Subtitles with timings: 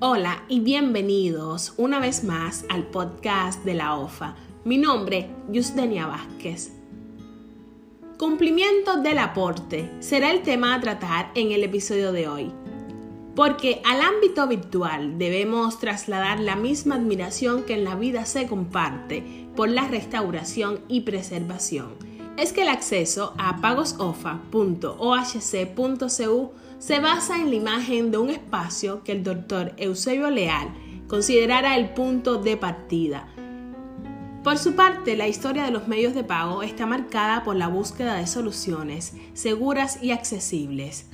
[0.00, 4.36] Hola y bienvenidos una vez más al podcast de la OFA.
[4.64, 6.70] Mi nombre, Yusdenia Vázquez.
[8.16, 12.52] Cumplimiento del aporte será el tema a tratar en el episodio de hoy.
[13.34, 19.48] Porque al ámbito virtual debemos trasladar la misma admiración que en la vida se comparte
[19.56, 21.96] por la restauración y preservación.
[22.36, 29.12] Es que el acceso a pagosofa.ohc.cu se basa en la imagen de un espacio que
[29.12, 30.68] el doctor Eusebio Leal
[31.08, 33.28] considerara el punto de partida.
[34.44, 38.14] Por su parte, la historia de los medios de pago está marcada por la búsqueda
[38.14, 41.10] de soluciones seguras y accesibles.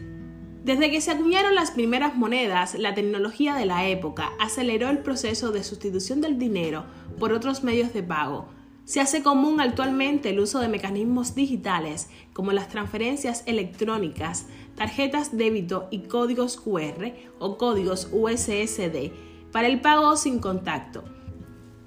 [0.62, 5.50] Desde que se acuñaron las primeras monedas, la tecnología de la época aceleró el proceso
[5.50, 6.84] de sustitución del dinero
[7.18, 8.48] por otros medios de pago,
[8.84, 15.88] se hace común actualmente el uso de mecanismos digitales como las transferencias electrónicas, tarjetas débito
[15.90, 19.10] y códigos QR o códigos USSD
[19.52, 21.02] para el pago sin contacto.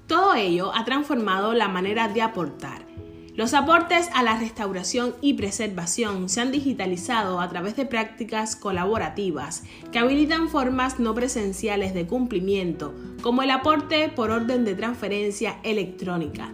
[0.08, 2.88] Todo ello ha transformado la manera de aportar.
[3.36, 9.62] Los aportes a la restauración y preservación se han digitalizado a través de prácticas colaborativas
[9.92, 16.52] que habilitan formas no presenciales de cumplimiento, como el aporte por orden de transferencia electrónica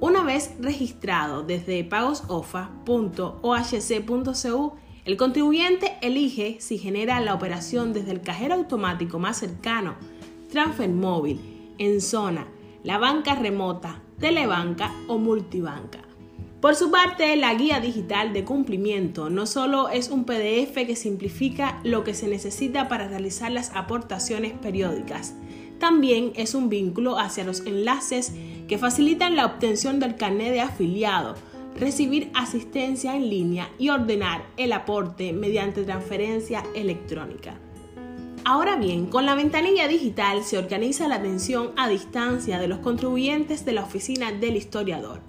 [0.00, 4.72] una vez registrado desde pagosofa.ohc.cu,
[5.04, 9.96] el contribuyente elige si genera la operación desde el cajero automático más cercano,
[10.50, 11.40] transfer móvil,
[11.78, 12.46] en zona,
[12.82, 16.00] la banca remota, telebanca o multibanca.
[16.60, 21.78] Por su parte, la guía digital de cumplimiento no solo es un PDF que simplifica
[21.84, 25.34] lo que se necesita para realizar las aportaciones periódicas,
[25.78, 28.32] también es un vínculo hacia los enlaces
[28.68, 31.34] que facilitan la obtención del carnet de afiliado,
[31.78, 37.58] recibir asistencia en línea y ordenar el aporte mediante transferencia electrónica.
[38.44, 43.64] Ahora bien, con la ventanilla digital se organiza la atención a distancia de los contribuyentes
[43.64, 45.20] de la oficina del historiador.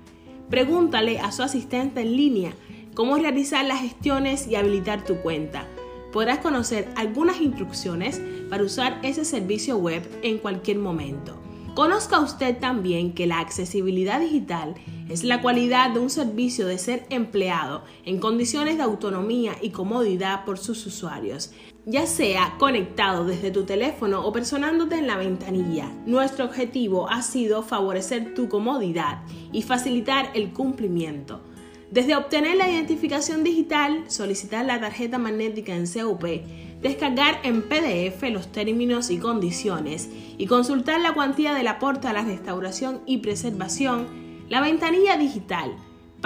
[0.50, 2.53] Pregúntale a su asistente en línea
[2.94, 5.66] cómo realizar las gestiones y habilitar tu cuenta
[6.15, 11.37] podrás conocer algunas instrucciones para usar ese servicio web en cualquier momento.
[11.73, 14.75] Conozca usted también que la accesibilidad digital
[15.09, 20.45] es la cualidad de un servicio de ser empleado en condiciones de autonomía y comodidad
[20.45, 21.51] por sus usuarios,
[21.85, 25.91] ya sea conectado desde tu teléfono o personándote en la ventanilla.
[26.05, 31.41] Nuestro objetivo ha sido favorecer tu comodidad y facilitar el cumplimiento.
[31.91, 36.23] Desde obtener la identificación digital, solicitar la tarjeta magnética en CUP,
[36.81, 42.24] descargar en PDF los términos y condiciones y consultar la cuantía del aporte a la
[42.24, 44.07] restauración y preservación,
[44.50, 45.75] la ventanilla digital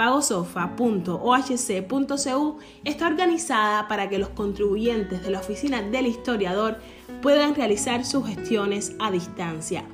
[0.00, 6.78] pagosofa.ohc.cu está organizada para que los contribuyentes de la oficina del historiador
[7.20, 9.84] puedan realizar sus gestiones a distancia.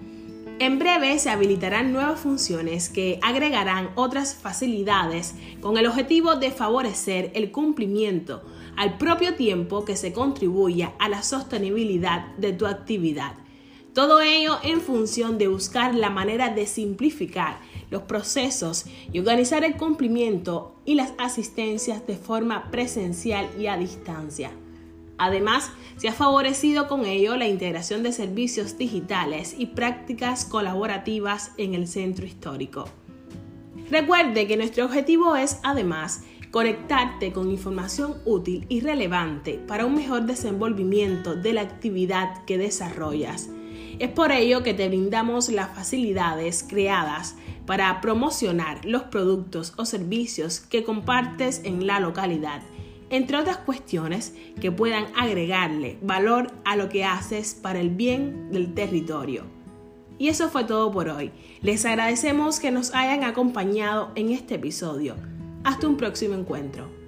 [0.58, 7.30] En breve se habilitarán nuevas funciones que agregarán otras facilidades con el objetivo de favorecer
[7.34, 8.42] el cumplimiento
[8.74, 13.34] al propio tiempo que se contribuya a la sostenibilidad de tu actividad.
[13.92, 17.58] Todo ello en función de buscar la manera de simplificar
[17.90, 24.52] los procesos y organizar el cumplimiento y las asistencias de forma presencial y a distancia.
[25.18, 31.74] Además, se ha favorecido con ello la integración de servicios digitales y prácticas colaborativas en
[31.74, 32.88] el centro histórico.
[33.90, 40.22] Recuerde que nuestro objetivo es, además, conectarte con información útil y relevante para un mejor
[40.24, 43.48] desenvolvimiento de la actividad que desarrollas.
[43.98, 50.60] Es por ello que te brindamos las facilidades creadas para promocionar los productos o servicios
[50.60, 52.60] que compartes en la localidad
[53.10, 58.74] entre otras cuestiones que puedan agregarle valor a lo que haces para el bien del
[58.74, 59.44] territorio.
[60.18, 61.30] Y eso fue todo por hoy.
[61.60, 65.14] Les agradecemos que nos hayan acompañado en este episodio.
[65.62, 67.05] Hasta un próximo encuentro.